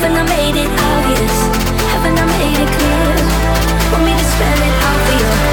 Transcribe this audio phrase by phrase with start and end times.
[0.00, 1.36] Haven't I made it obvious?
[1.90, 3.90] Haven't I made it clear?
[3.90, 5.48] Want me to spell it out for you?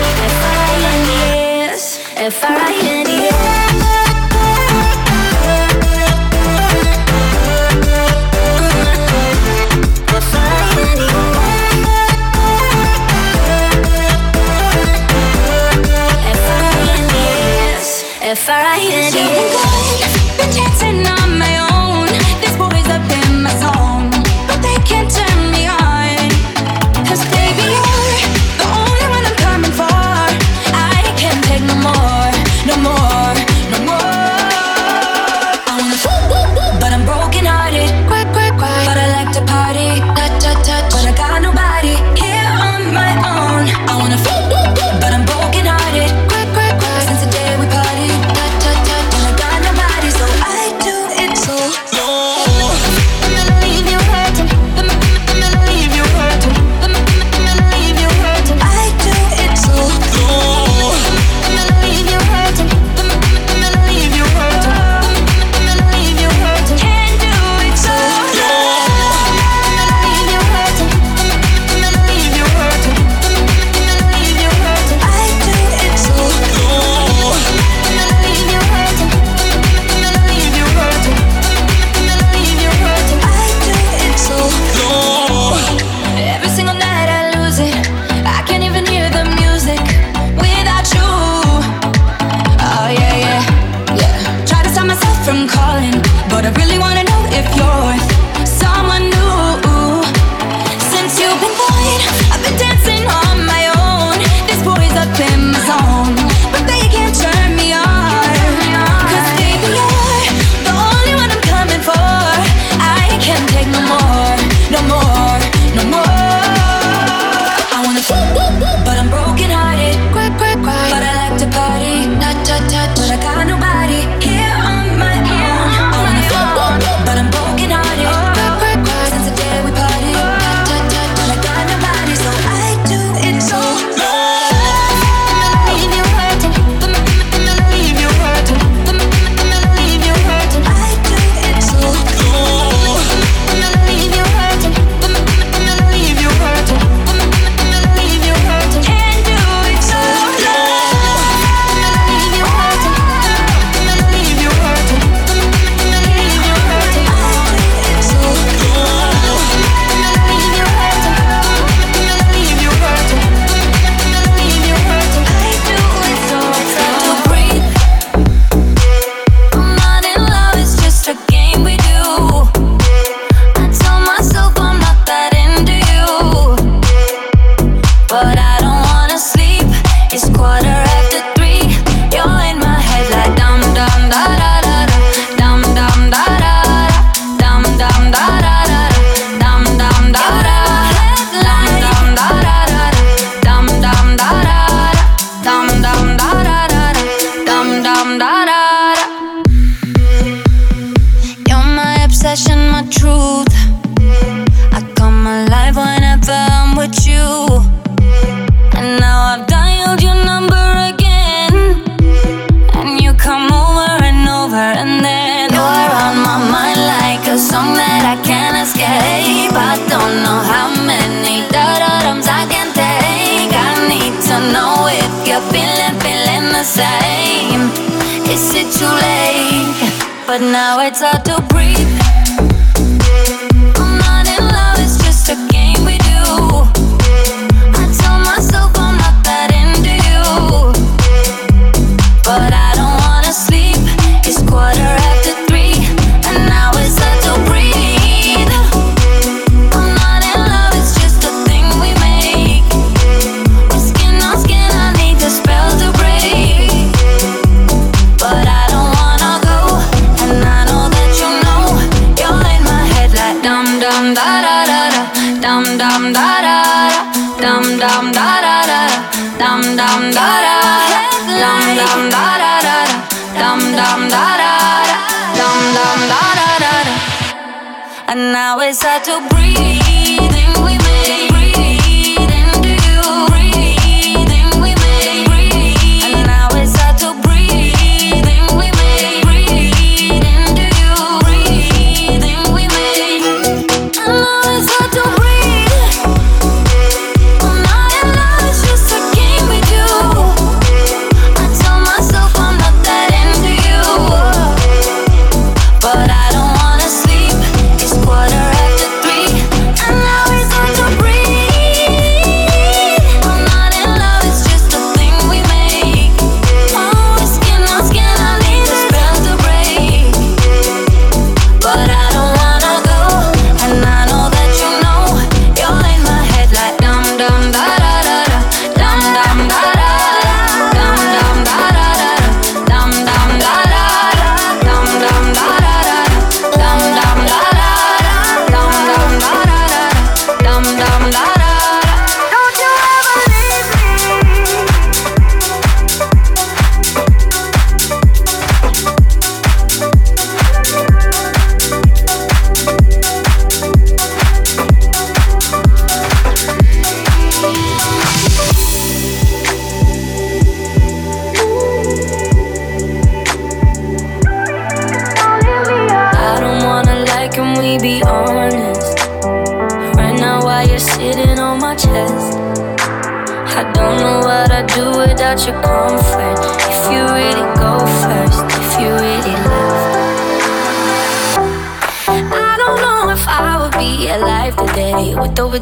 [278.15, 279.74] And now it's hard to breathe.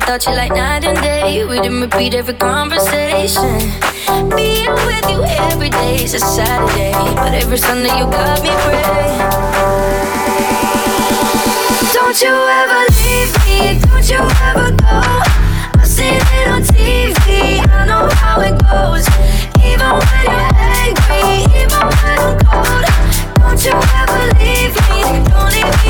[0.05, 1.45] Thought you like night and day.
[1.45, 3.55] We didn't repeat every conversation.
[4.35, 9.19] Being with you every day is a Saturday, but every Sunday you got me praying.
[11.95, 13.79] Don't you ever leave me?
[13.87, 14.99] Don't you ever go?
[15.79, 17.63] I've seen it on TV.
[17.63, 19.07] I know how it goes.
[19.63, 20.51] Even when you're
[20.83, 22.85] angry, even when I'm cold.
[23.39, 24.99] Don't you ever leave me?
[25.31, 25.82] Don't leave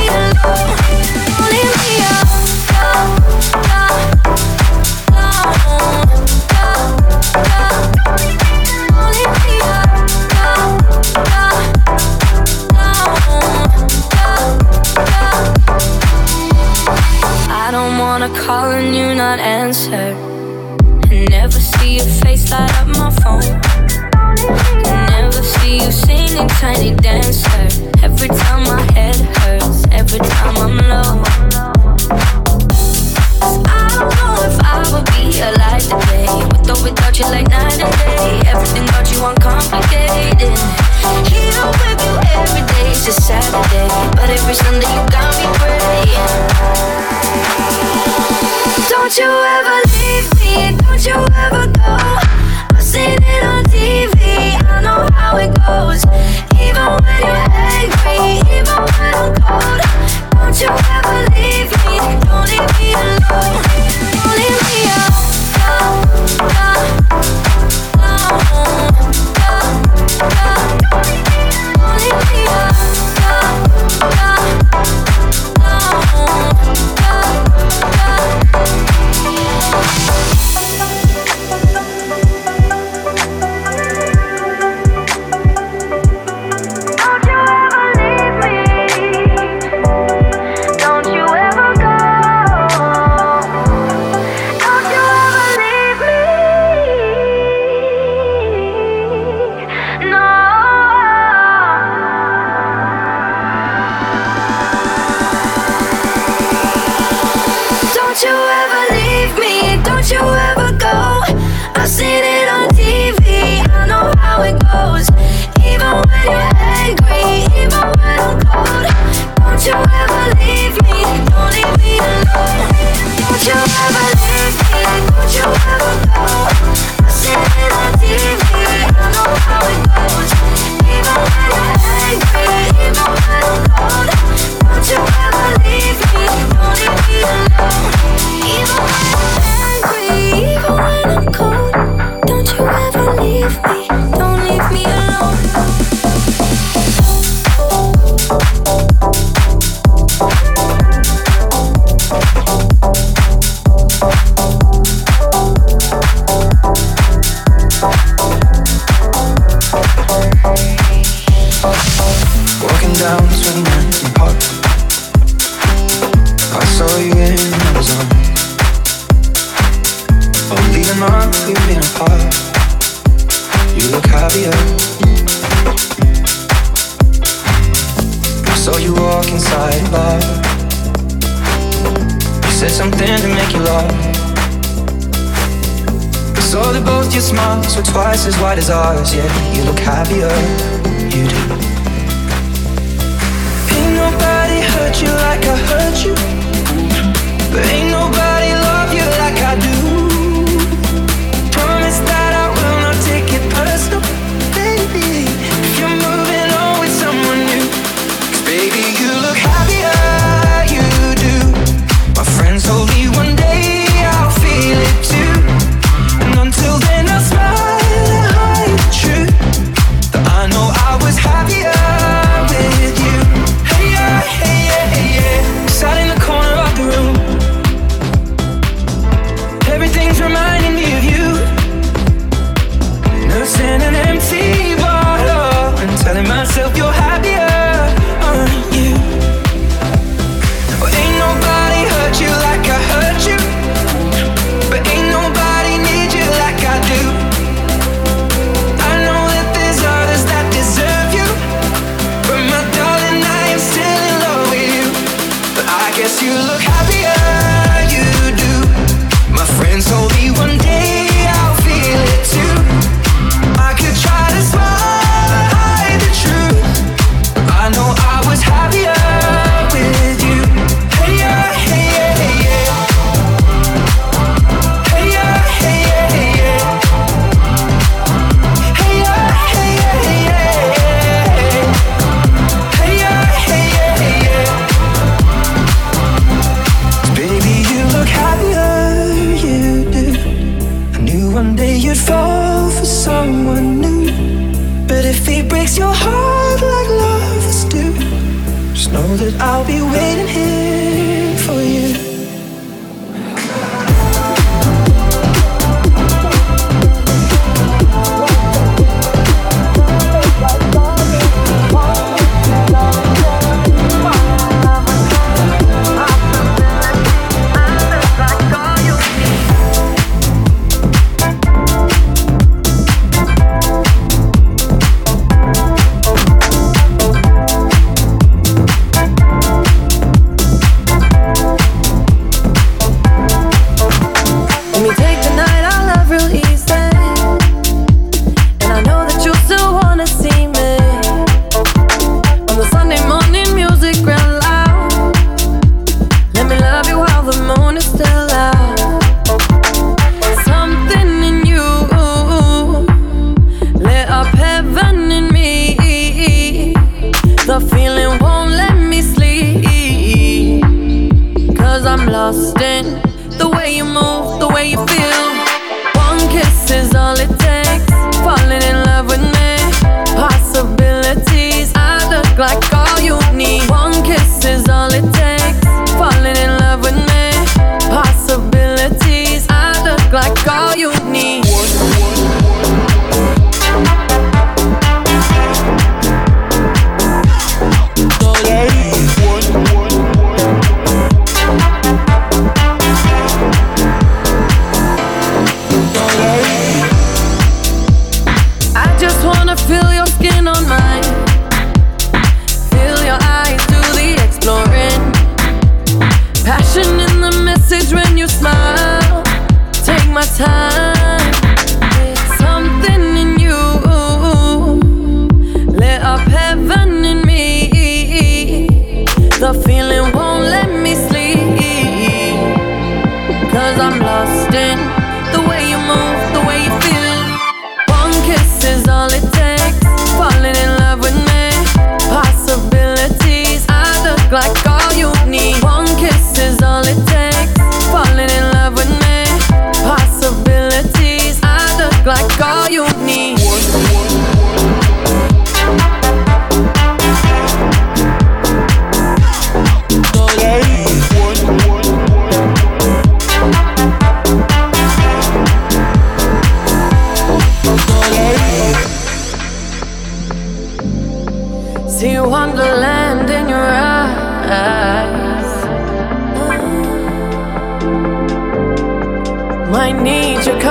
[299.65, 302.23] I'll be waiting here for you.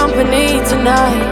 [0.03, 1.32] company tonight.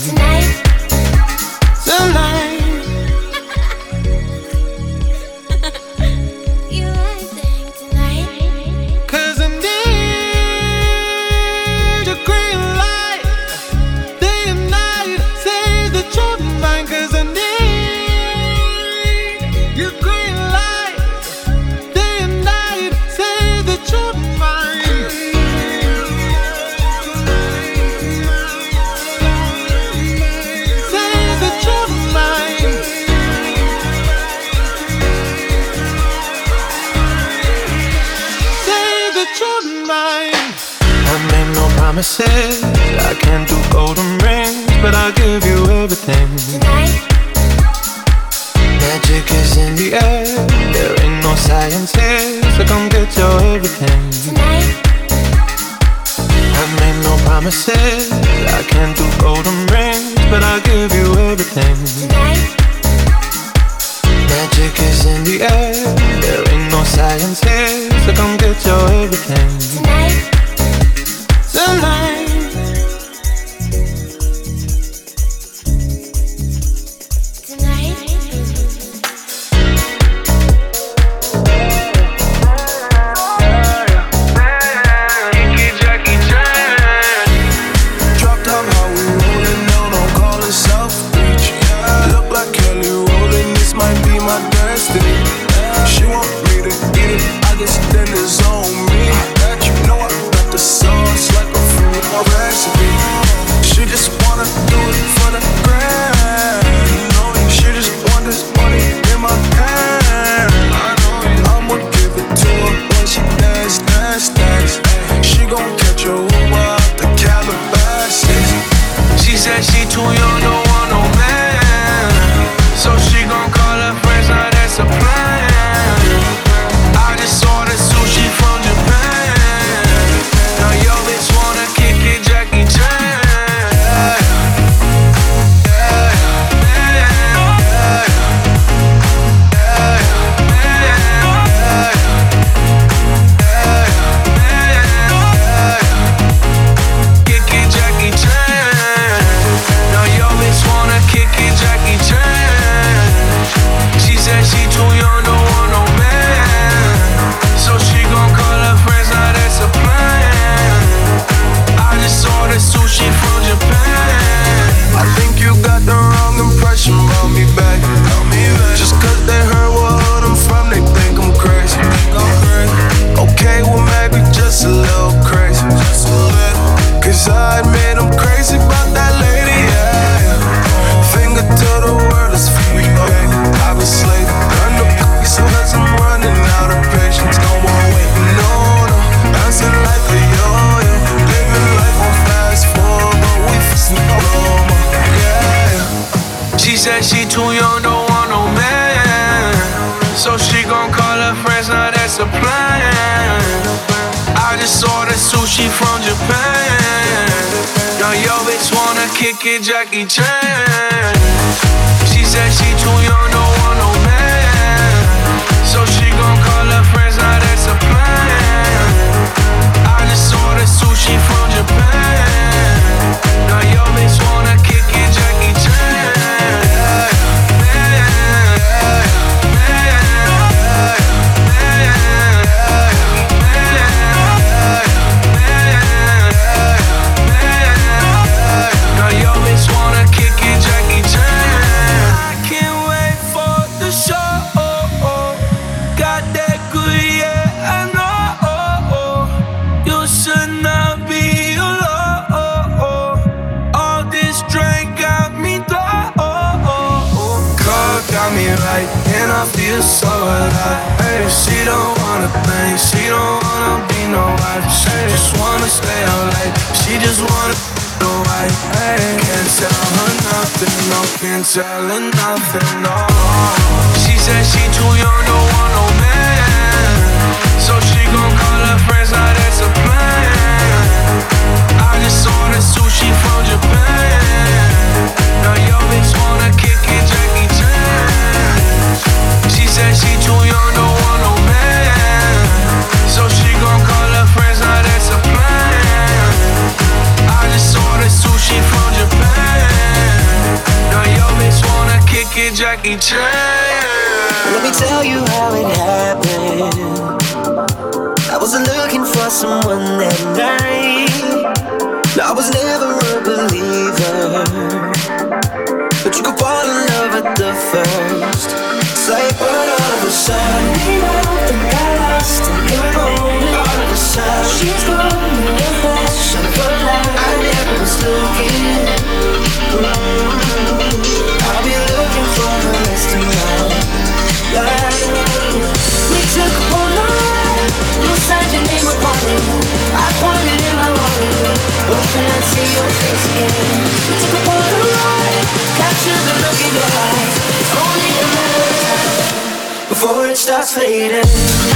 [350.41, 351.70] Starts fading.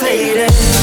[0.00, 0.77] Fading.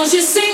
[0.00, 0.49] cause you see?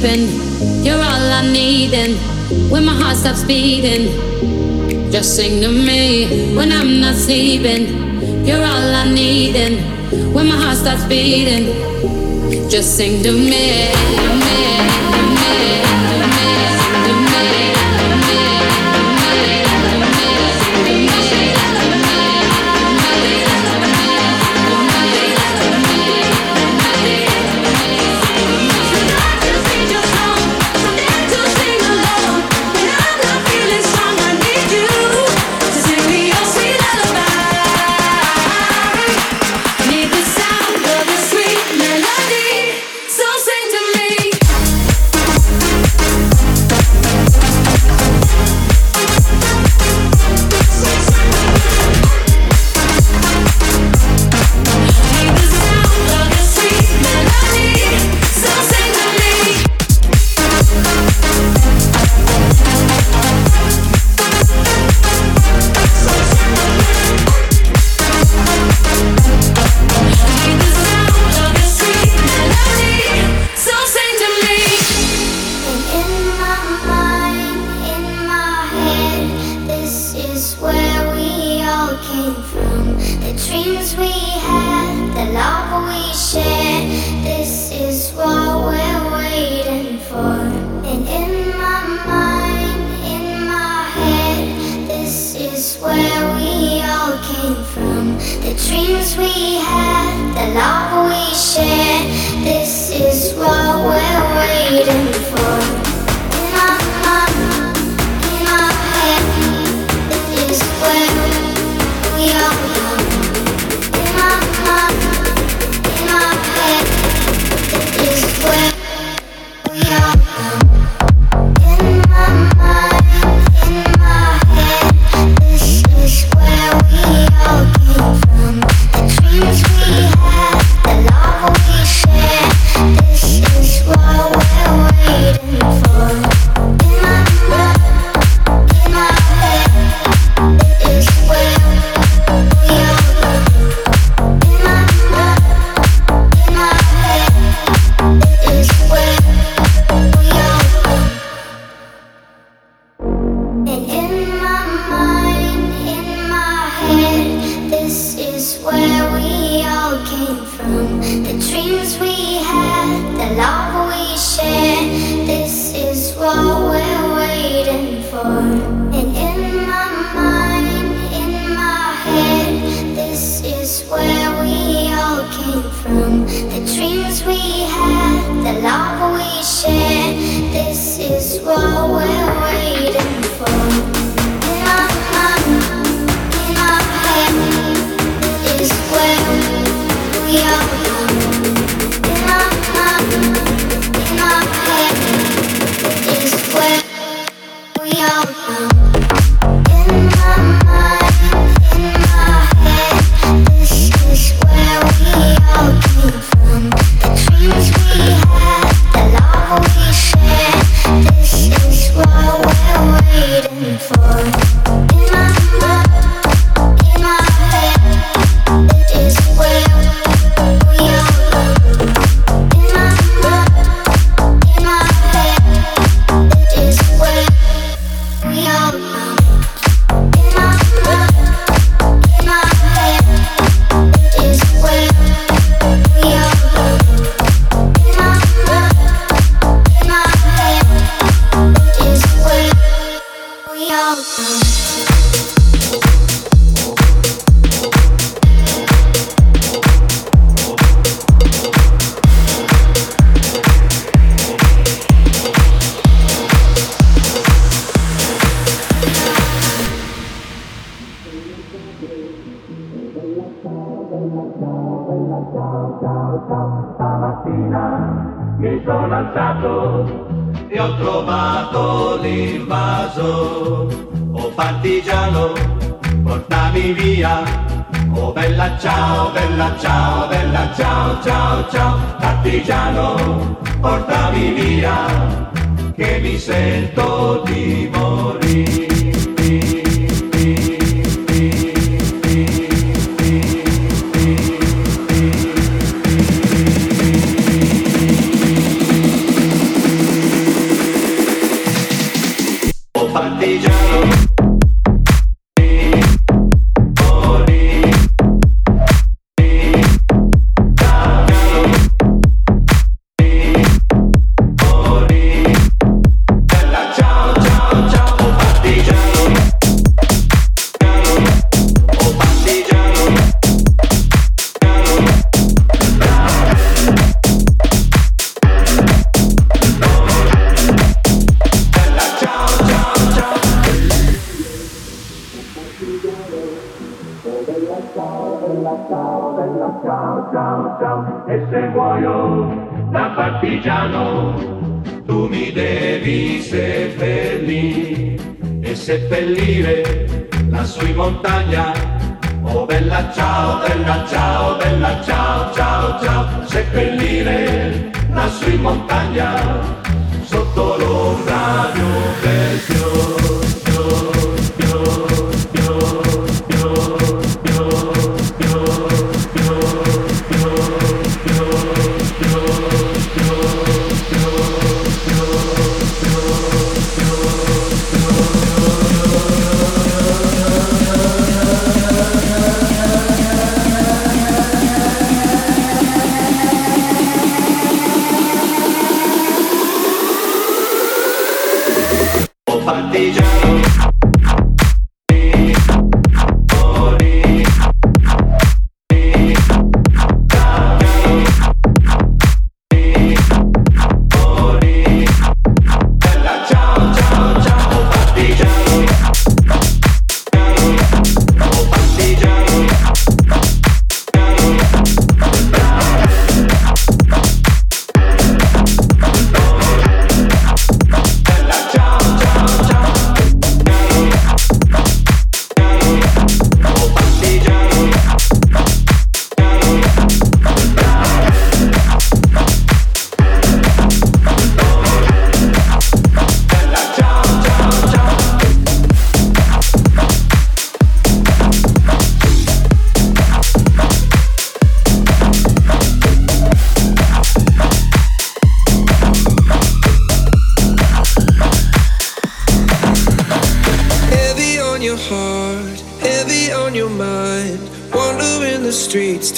[0.00, 1.92] Sleeping, you're all I need.
[1.92, 6.54] And when my heart stops beating, just sing to me.
[6.56, 9.56] When I'm not sleeping, you're all I need.
[9.56, 14.49] And when my heart stops beating, just sing to me.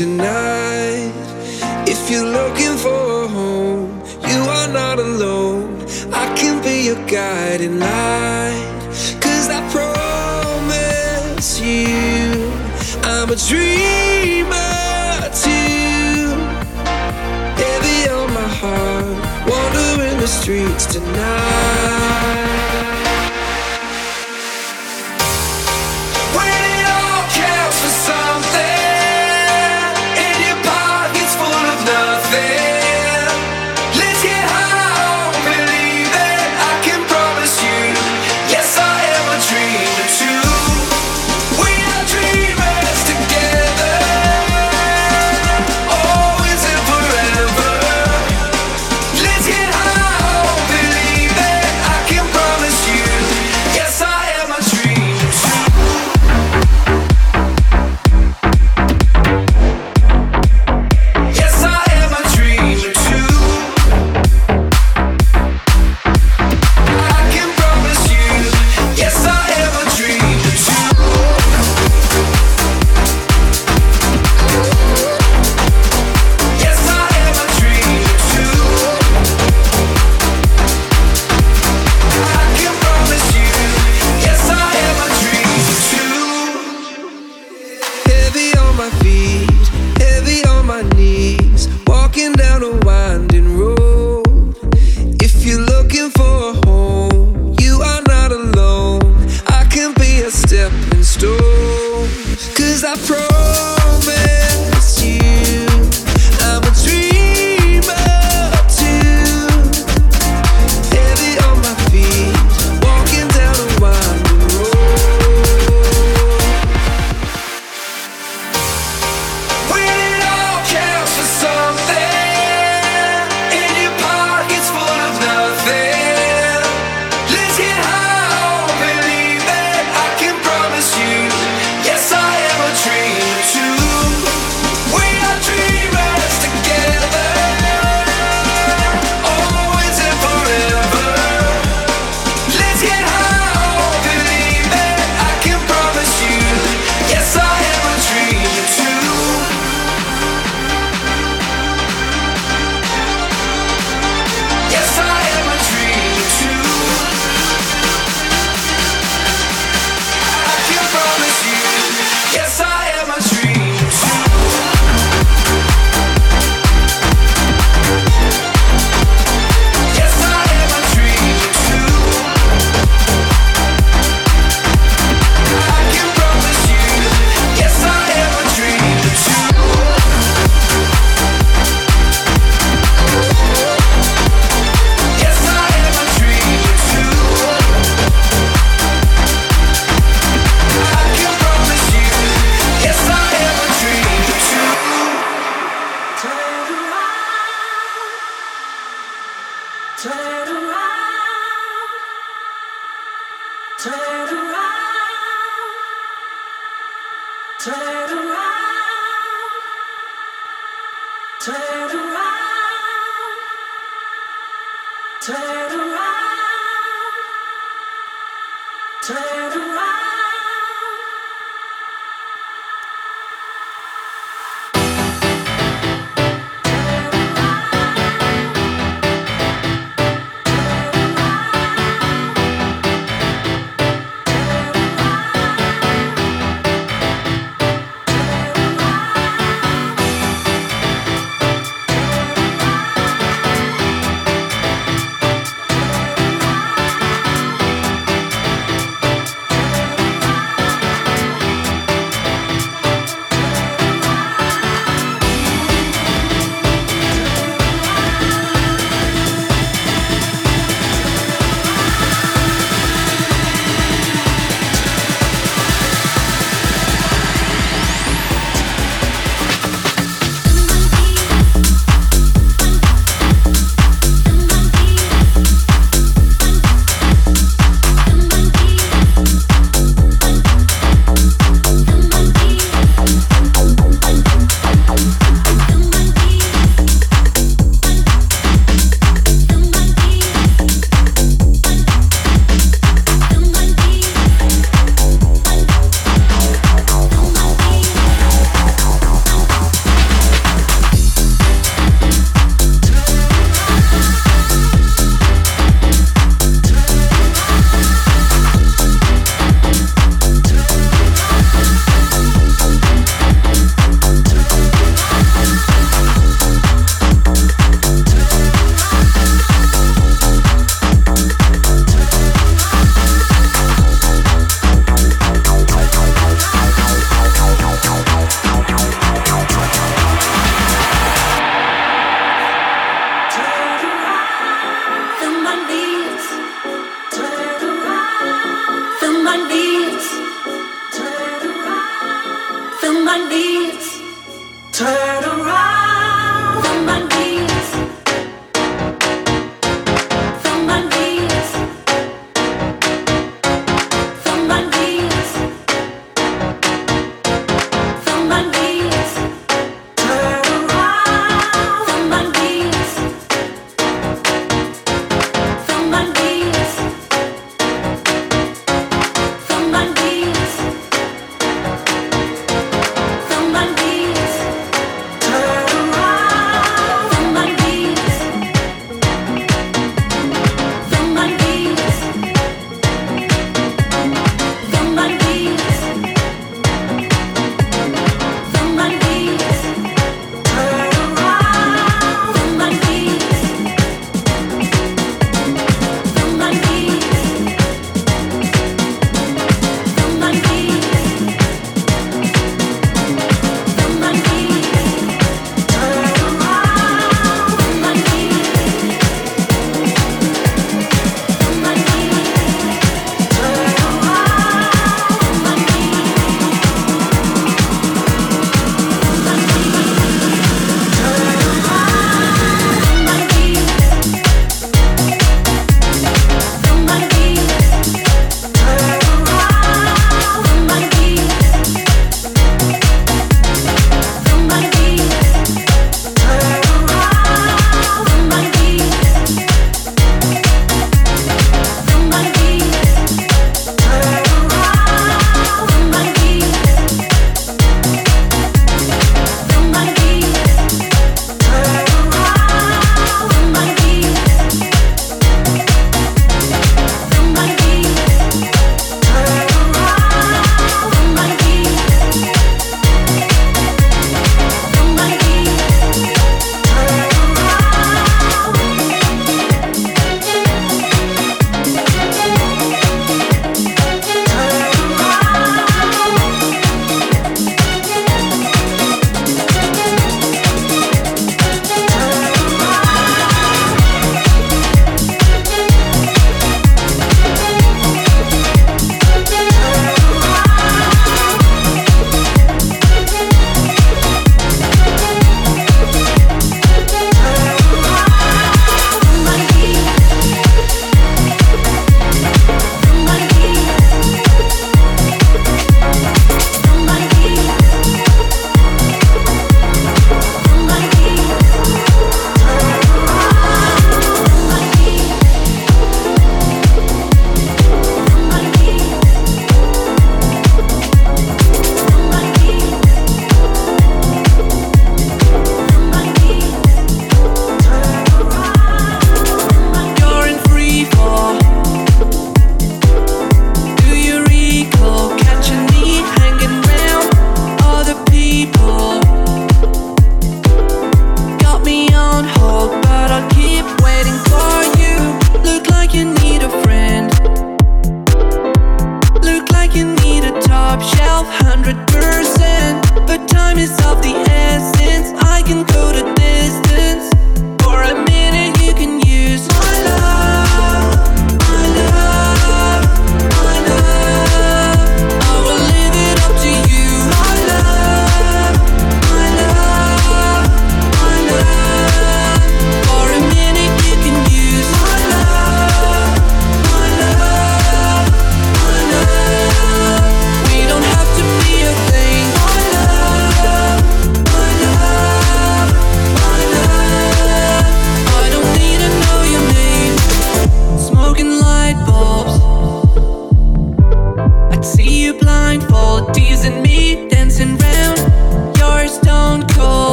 [0.00, 0.29] Yes,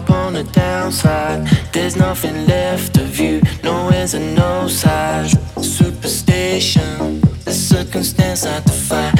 [0.00, 1.46] up on the downside.
[1.72, 5.32] There's nothing left of you, no ends and no sides.
[5.60, 9.19] Superstition, the circumstance I defy.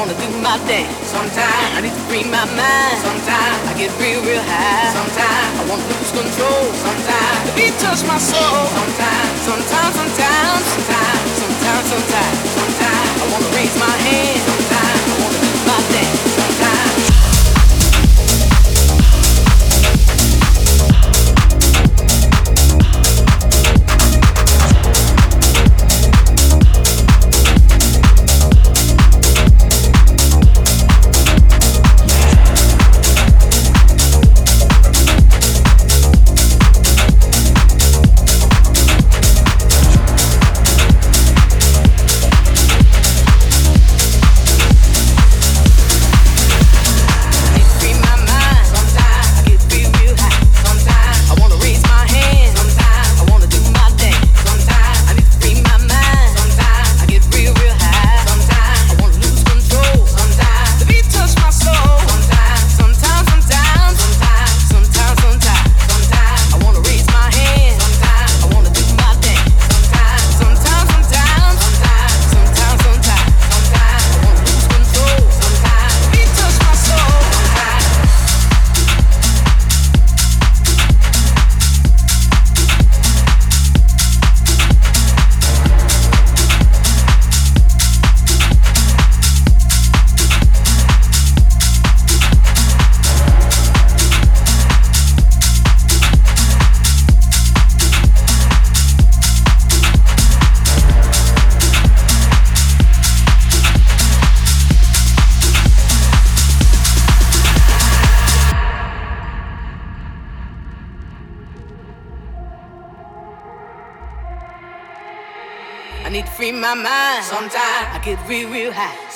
[0.00, 1.12] Wanna do my dance.
[1.12, 2.96] Sometimes I need to free my mind.
[3.04, 4.88] Sometimes I get real, real high.
[4.96, 6.64] Sometimes I wanna lose control.
[6.80, 8.64] Sometimes the beat touch my soul.
[8.80, 14.40] Sometimes, sometimes, sometimes, sometimes, sometimes, sometimes, sometimes I wanna raise my hand.
[14.48, 16.09] Sometimes I wanna do my dance.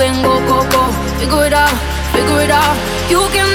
[0.00, 0.82] and go, go, go.
[1.18, 1.74] Figure it out,
[2.12, 2.76] figure it out.
[3.10, 3.51] You can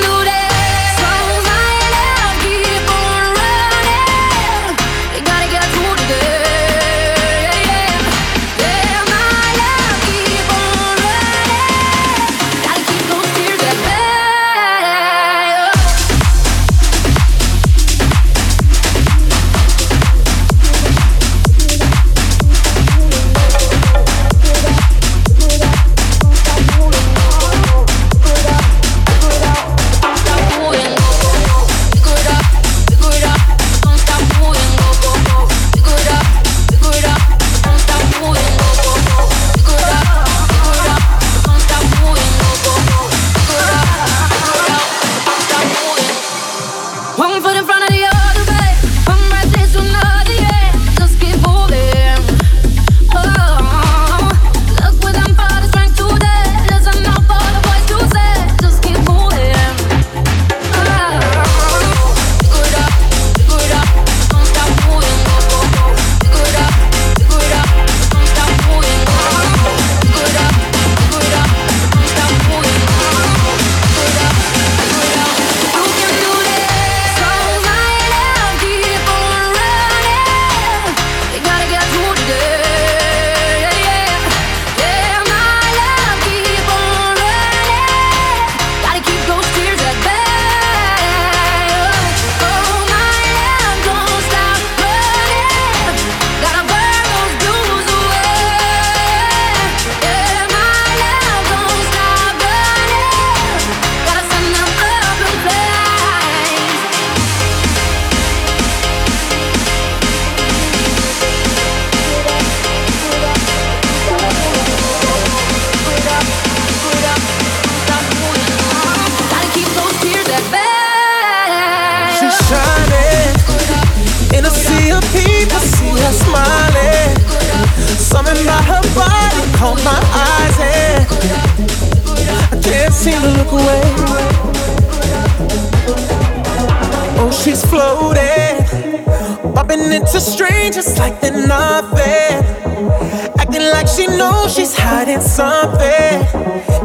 [143.71, 146.15] like she knows she's hiding something.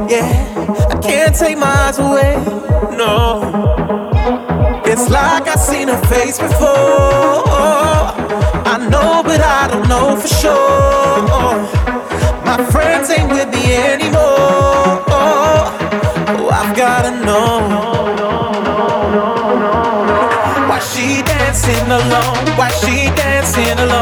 [0.08, 0.28] Yeah,
[0.90, 2.36] I can't take my eyes away.
[2.96, 3.42] No,
[4.84, 7.42] it's like I've seen her face before.
[8.74, 11.22] I know, but I don't know for sure.
[12.44, 15.02] My friends ain't with me anymore.
[15.08, 17.60] Oh, I've gotta know.
[20.68, 22.56] Why she dancing alone?
[22.58, 24.01] Why she dancing alone?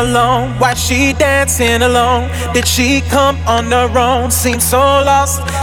[0.00, 0.58] alone?
[0.58, 2.30] Why she dancing alone?
[2.52, 4.30] Did she come on her own?
[4.30, 5.59] Seems so lost.